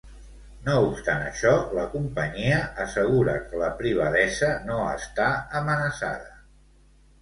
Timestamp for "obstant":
0.85-1.25